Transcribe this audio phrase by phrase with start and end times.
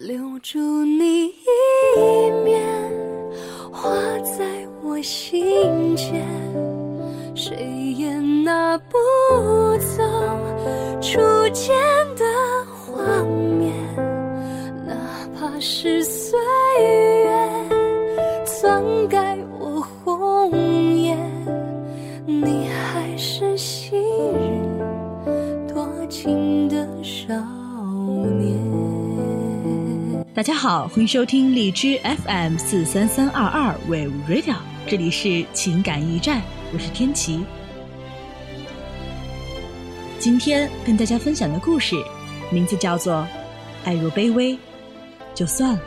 [0.00, 2.58] 留住你一面，
[3.70, 3.90] 画
[4.20, 4.42] 在
[4.82, 6.26] 我心间，
[7.34, 7.54] 谁
[7.98, 8.96] 也拿不
[9.76, 10.02] 走
[11.02, 11.20] 初
[11.52, 11.76] 见
[12.16, 12.24] 的
[12.72, 13.22] 画
[13.58, 13.74] 面，
[14.86, 14.96] 哪
[15.38, 16.40] 怕是岁
[16.78, 17.09] 月。
[30.40, 36.40] 大家好，欢迎收听荔枝 FM 四三三二二 Wave Radio，这里是情感驿站，
[36.72, 37.44] 我是天琪。
[40.18, 41.94] 今天跟大家分享的故事，
[42.50, 43.16] 名字叫做
[43.84, 44.58] 《爱若卑微，
[45.34, 45.80] 就算了》。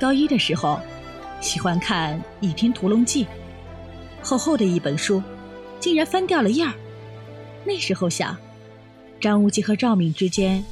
[0.00, 0.80] 高一的时候，
[1.42, 3.24] 喜欢看《倚天屠龙记》，
[4.22, 5.22] 厚厚的一本书，
[5.78, 6.72] 竟然翻掉了页儿。
[7.66, 8.36] 那时候想，
[9.20, 10.64] 张无忌和赵敏之间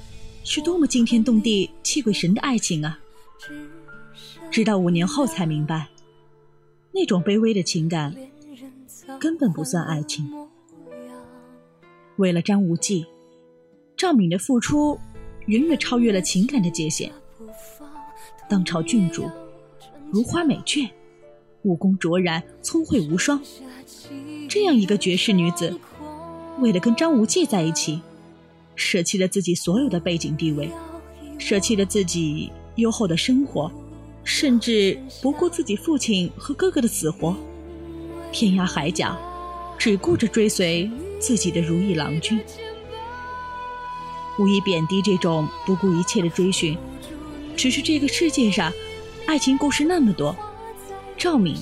[0.45, 3.01] 是多么惊天动地、气鬼神的爱情啊！
[4.49, 5.89] 直到五年后才明白，
[6.93, 8.15] 那种卑微的情感
[9.19, 10.25] 根本不算爱情。
[12.17, 13.05] 为了张无忌，
[13.97, 14.97] 赵敏的付出
[15.47, 17.11] 远远超越了情感的界限。
[18.49, 19.29] 当朝郡主，
[20.13, 20.89] 如花美眷，
[21.63, 23.43] 武功卓然，聪慧无双，
[24.49, 25.77] 这样一个绝世女子。
[26.61, 28.01] 为了跟张无忌在一起，
[28.77, 30.71] 舍弃了自己所有的背景地位，
[31.39, 33.71] 舍弃了自己优厚的生活，
[34.23, 37.37] 甚至不顾自己父亲和哥哥的死活，
[38.33, 39.17] 天涯海角，
[39.77, 42.41] 只顾着追随自己的如意郎君。
[44.39, 46.77] 无意贬低这种不顾一切的追寻，
[47.57, 48.73] 只是这个世界上，
[49.27, 50.35] 爱情故事那么多，
[51.17, 51.57] 赵敏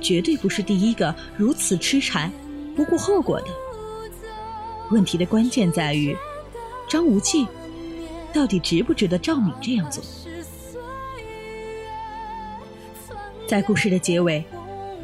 [0.00, 2.30] 绝对不是第一个如此痴缠、
[2.76, 3.46] 不顾后果的。
[4.90, 6.16] 问题的关键在于，
[6.88, 7.46] 张无忌
[8.32, 10.02] 到底值不值得赵敏这样做？
[13.46, 14.44] 在故事的结尾，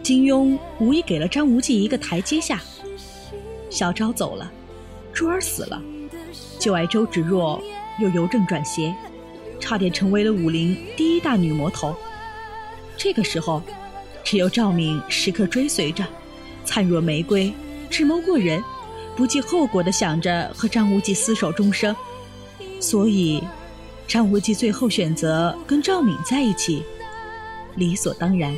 [0.03, 2.61] 金庸无疑给了张无忌一个台阶下。
[3.71, 4.51] 小昭走了，
[5.13, 5.81] 珠儿死了，
[6.59, 7.63] 旧爱周芷若
[8.01, 8.95] 又由正转邪，
[9.61, 11.95] 差点成为了武林第一大女魔头。
[12.97, 13.63] 这个时候，
[14.25, 16.05] 只有赵敏时刻追随着，
[16.65, 17.53] 灿若玫瑰，
[17.89, 18.61] 智谋过人。
[19.17, 21.97] 不计后果的想着和张无忌厮守终生，
[22.81, 23.43] 所以
[24.07, 26.83] 张无忌最后选择跟赵敏在一起，
[27.77, 28.55] 理所当然。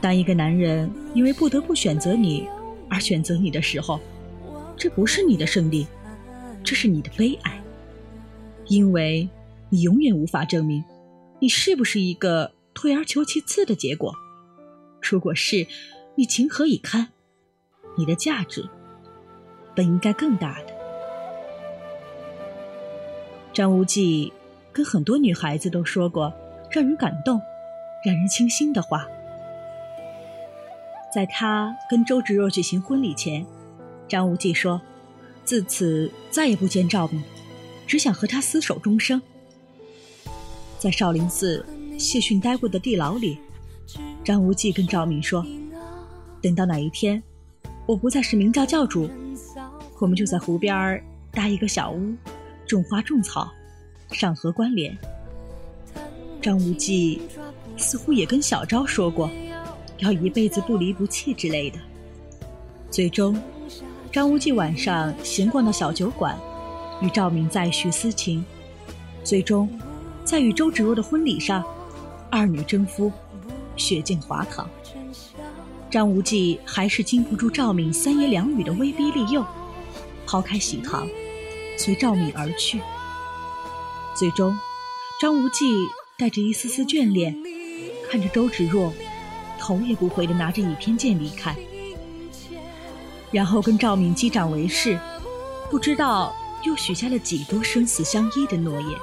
[0.00, 2.46] 当一个男人因为不得不选择你
[2.90, 4.00] 而选择你的时候，
[4.76, 5.86] 这不是你的胜利，
[6.64, 7.62] 这是你的悲哀，
[8.66, 9.28] 因为
[9.70, 10.84] 你永远无法证明
[11.38, 14.14] 你是不是一个退而求其次的结果。
[15.00, 15.66] 如果是，
[16.16, 17.08] 你情何以堪？
[17.96, 18.68] 你的价值
[19.74, 20.66] 本应该更大的。
[23.52, 24.32] 张无忌
[24.72, 26.32] 跟很多女孩子都说过
[26.70, 27.40] 让人感动、
[28.04, 29.06] 让人倾心的话。
[31.14, 33.46] 在他跟周芷若举行婚礼前，
[34.06, 34.80] 张无忌说
[35.44, 37.22] ：“自此再也不见赵敏，
[37.86, 39.22] 只想和她厮守终生。”
[40.78, 41.64] 在少林寺
[41.98, 43.38] 谢逊待过的地牢里，
[44.22, 45.46] 张无忌跟赵敏说
[46.42, 47.22] ：“等到哪一天。”
[47.86, 49.08] 我不再是明教教主，
[50.00, 52.14] 我们就在湖边搭一个小屋，
[52.66, 53.48] 种花种草，
[54.10, 54.96] 上河关联。
[56.42, 57.22] 张无忌
[57.76, 59.30] 似乎也跟小昭说过，
[59.98, 61.78] 要一辈子不离不弃之类的。
[62.90, 63.40] 最终，
[64.10, 66.36] 张无忌晚上闲逛到小酒馆，
[67.00, 68.44] 与赵敏再续私情。
[69.22, 69.68] 最终，
[70.24, 71.64] 在与周芷若的婚礼上，
[72.32, 73.12] 二女争夫，
[73.76, 74.68] 血溅华堂。
[75.96, 79.42] 张无忌还是经不住赵敏三言两语的威逼利诱，
[80.26, 81.08] 抛开喜堂，
[81.78, 82.82] 随赵敏而去。
[84.14, 84.54] 最终，
[85.18, 85.64] 张无忌
[86.18, 87.34] 带着一丝丝眷恋，
[88.10, 88.92] 看着周芷若
[89.58, 91.56] 头也不回的拿着倚天剑离开，
[93.30, 95.00] 然后跟赵敏击掌为誓，
[95.70, 99.00] 不知道又许下了几多生死相依的诺言。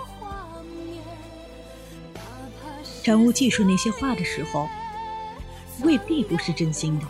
[3.04, 4.70] 张无忌说那些话的时候。
[5.84, 7.06] 未必不是真心的。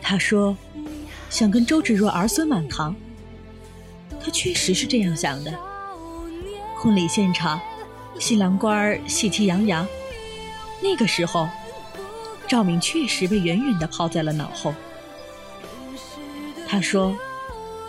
[0.00, 0.56] 他说，
[1.28, 2.94] 想跟周芷若儿孙满堂。
[4.22, 5.52] 他确实是这样想的。
[6.76, 7.60] 婚礼现场，
[8.18, 9.86] 新郎官儿喜气洋洋。
[10.80, 11.48] 那个时候，
[12.46, 14.74] 赵敏确实被远远的抛在了脑后。
[16.68, 17.16] 他说，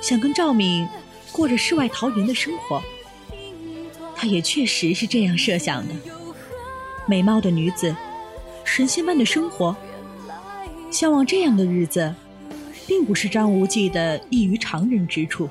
[0.01, 0.87] 想跟赵敏
[1.31, 2.81] 过着世外桃源的生活。
[4.15, 5.93] 他也确实是这样设想的。
[7.07, 7.95] 美貌的女子。
[8.67, 9.75] 神仙般的生活，
[10.91, 12.13] 向往这样的日子，
[12.85, 15.49] 并不是张无忌的异于常人之处。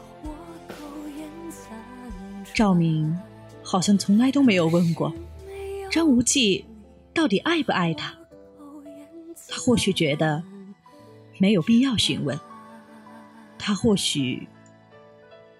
[2.55, 3.19] 赵敏
[3.63, 5.13] 好像从来都没有问过
[5.91, 6.65] 张无忌
[7.13, 8.15] 到底爱不爱他。
[9.49, 10.43] 他或许觉得
[11.39, 12.39] 没有必要询问，
[13.59, 14.47] 他或许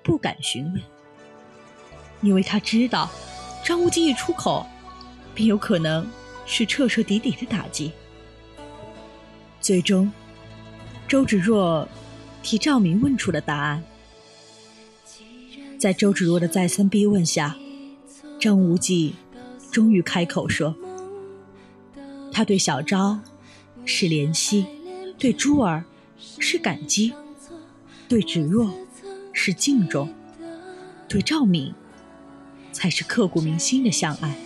[0.05, 0.83] 不敢询问，
[2.21, 3.11] 因为他知道
[3.65, 4.65] 张无忌一出口，
[5.35, 6.07] 便有可能
[6.47, 7.93] 是彻彻底底的打击。
[9.61, 10.11] 最终，
[11.07, 11.87] 周芷若
[12.43, 13.83] 替赵敏问出了答案。
[15.79, 17.57] 在周芷若的再三逼问下，
[18.41, 19.15] 张无忌
[19.71, 20.75] 终于开口说
[22.33, 23.21] ：“他对小昭。”
[23.89, 24.67] 是怜惜，
[25.17, 25.85] 对珠儿
[26.19, 27.13] 是感激，
[28.09, 28.69] 对芷若
[29.33, 30.13] 是敬重，
[31.07, 31.73] 对赵敏
[32.73, 34.37] 才是刻骨铭心的相爱。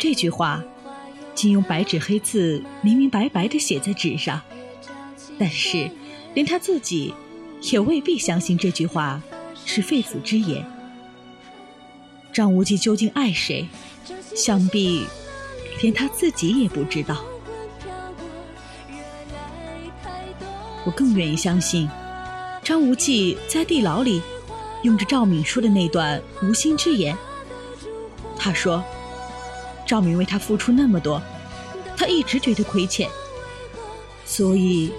[0.00, 0.64] 这句话，
[1.34, 4.40] 竟用白纸黑字明明白白的写在纸上，
[5.38, 5.90] 但是
[6.32, 7.14] 连他自己
[7.70, 9.22] 也未必相信这句话
[9.66, 10.64] 是肺腑之言。
[12.32, 13.68] 张无忌究竟爱谁？
[14.34, 15.04] 想必。
[15.82, 17.24] 连他自己也不知道。
[20.84, 21.88] 我更愿意相信，
[22.62, 24.20] 张无忌在地牢里
[24.82, 27.16] 用着赵敏说的那段无心之言。
[28.36, 28.84] 他说
[29.90, 31.20] ：“赵敏为他付出那么多，
[31.96, 33.10] 他一直觉得亏欠，
[34.24, 34.92] 所以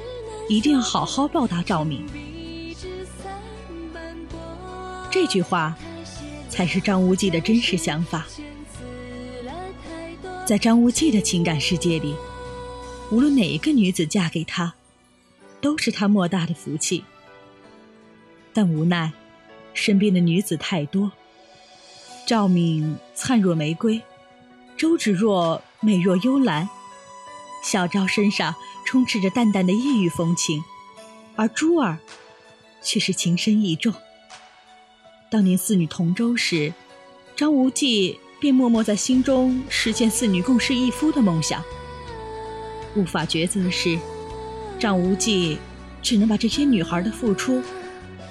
[0.50, 2.06] 一定要好好报答赵敏。”
[5.10, 5.78] 这句话
[6.50, 8.28] 才是张无忌的真实想法。
[10.46, 12.14] 在张无忌的情感世界里，
[13.12, 14.74] 无论哪一个女子嫁给他，
[15.62, 17.06] 都是他莫大的福气。
[18.52, 19.14] 但无奈，
[19.74, 21.14] 身边的女子太多。
[22.28, 24.02] 赵敏灿若玫瑰，
[24.82, 26.68] 周芷若美若幽兰，
[27.64, 30.64] 小昭身上充斥着淡淡的异域风情，
[31.36, 32.00] 而珠儿
[32.82, 33.94] 却是情深意重。
[35.30, 36.74] 当年四女同舟时，
[37.36, 38.20] 张无忌。
[38.40, 41.64] 便默默在心中实现四女共侍一夫的梦想。
[42.96, 44.00] 无法抉择时，
[44.80, 45.60] 张无忌
[46.02, 47.62] 只能把这些女孩的付出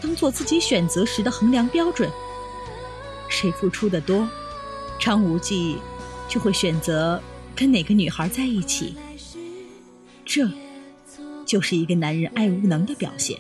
[0.03, 2.11] 当做自己选择时的衡量标准。
[3.29, 4.29] 谁付出的多，
[4.99, 5.79] 张无忌
[6.31, 7.21] 就会选择
[7.55, 8.95] 跟哪个女孩在一起。
[10.25, 10.49] 这，
[11.45, 13.39] 就是一个男人爱无能的表现。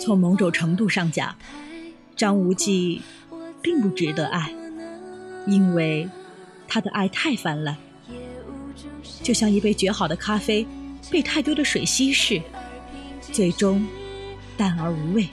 [0.00, 1.36] 从某种程度上讲。
[2.16, 3.00] 张无忌
[3.62, 4.54] 并不值得爱，
[5.46, 6.06] 因为
[6.68, 7.76] 他的爱太泛滥，
[9.22, 10.66] 就像一杯绝好的咖啡
[11.10, 12.42] 被太多的水稀释，
[13.32, 13.86] 最终
[14.54, 15.30] 淡而无味。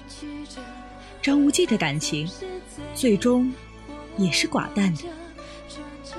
[1.27, 2.25] 张无忌的感情
[2.95, 3.53] 最终
[4.17, 5.03] 也是寡淡的。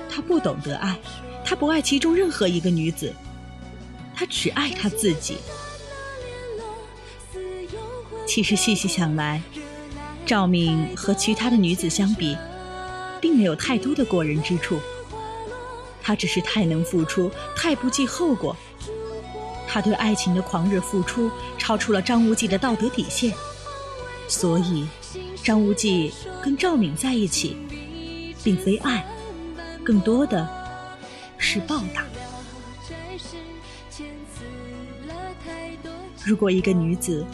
[0.07, 0.95] 他不懂得爱，
[1.43, 3.11] 他不爱其中任何一个女子，
[4.13, 5.37] 他只爱他自己。
[8.27, 9.41] 其实细细想来。
[10.27, 12.37] 赵敏和其他的女子相比，
[13.19, 14.79] 并没有太多的过人之处。
[16.03, 18.55] 她只是太能付出，太不计后果。
[19.67, 23.33] 她对爱情的狂热付出，超出了张无忌的道德底线。
[24.27, 24.87] 所以，
[25.43, 26.11] 张无忌
[26.43, 27.57] 跟赵敏在一起，
[28.43, 29.05] 并非爱，
[29.83, 30.47] 更多的
[31.37, 32.05] 是报答。
[36.25, 37.25] 如果一个女子，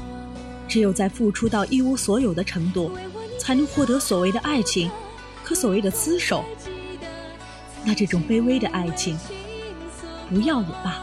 [0.67, 2.91] 只有在付出到一无所有的程度，
[3.39, 4.89] 才能获得所谓的爱情，
[5.43, 6.45] 和所谓的厮守。
[7.83, 9.17] 那这种卑微的爱情，
[10.29, 11.01] 不要也罢。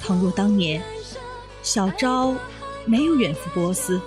[0.00, 0.82] 倘若当年
[1.62, 2.34] 小昭
[2.86, 4.00] 没有远赴波斯，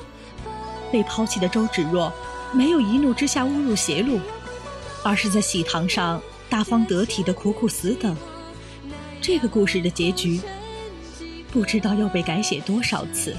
[0.92, 2.12] 被抛弃的周芷若
[2.54, 4.20] 没有一怒之下误入邪路，
[5.04, 8.16] 而是在喜堂上大方得体的苦苦死等，
[9.22, 10.42] 这个故事的结局，
[11.50, 13.36] 不知道要被改写多少次。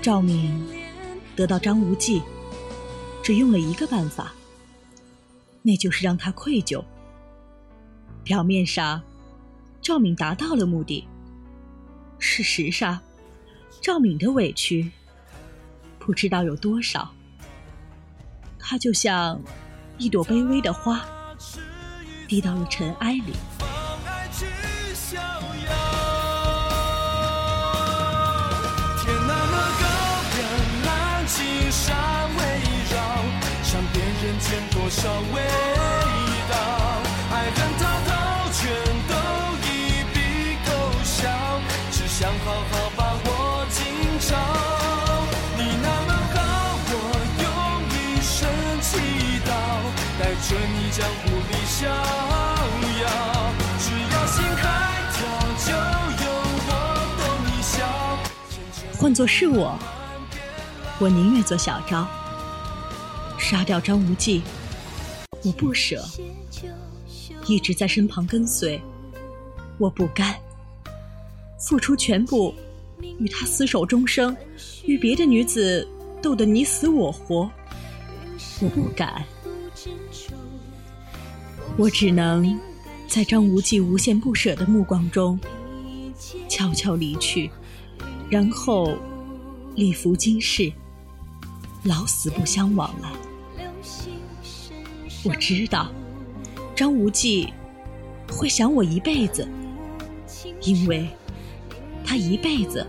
[0.00, 0.66] 赵敏
[1.34, 2.22] 得到张无忌，
[3.22, 4.32] 只用了一个办法，
[5.62, 6.82] 那就是让他愧疚。
[8.22, 9.02] 表面上，
[9.82, 11.06] 赵敏达到了目的，
[12.18, 13.00] 事实上，
[13.82, 14.90] 赵敏的委屈
[15.98, 17.10] 不知道有多少。
[18.58, 19.40] 他就像
[19.98, 21.04] 一朵卑微的花，
[22.26, 23.32] 滴到了尘埃里。
[34.70, 35.65] 多少味
[50.48, 51.92] 春意江湖里逍遥。
[53.80, 54.62] 只要心开
[55.12, 55.18] 跳，
[55.66, 55.72] 就
[56.22, 56.30] 有
[56.68, 56.70] 我
[57.18, 57.74] 逗你笑。
[58.96, 59.76] 换作是我，
[61.00, 62.06] 我宁愿做小昭，
[63.36, 64.40] 杀掉张无忌，
[65.42, 66.00] 我不舍。
[67.46, 68.80] 一直在身旁跟随，
[69.78, 70.32] 我不甘。
[71.58, 72.54] 付出全部，
[73.18, 74.36] 与他厮守终生，
[74.84, 75.88] 与别的女子
[76.22, 77.50] 斗得你死我活，
[78.60, 79.24] 我不敢。
[81.78, 82.58] 我只能
[83.06, 85.38] 在张无忌无限不舍的目光中
[86.48, 87.50] 悄悄离去，
[88.30, 88.96] 然后
[89.74, 90.72] 礼服今世，
[91.84, 93.12] 老死不相往来。
[95.24, 95.90] 我知道。
[96.74, 97.52] 张无忌
[98.30, 99.48] 会想我一辈子，
[100.62, 101.08] 因为
[102.04, 102.86] 他一辈子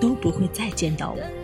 [0.00, 1.43] 都不会再见到我。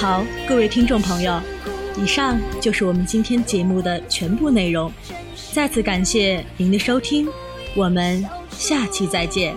[0.00, 1.38] 好，各位听众朋友，
[1.94, 4.90] 以上就是我们今天节目的全部内容。
[5.52, 7.28] 再次感谢您的收听，
[7.74, 9.54] 我们下期再见。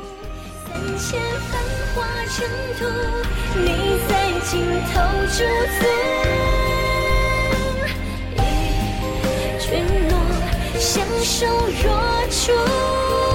[10.77, 11.47] 相守
[11.81, 13.32] 若初。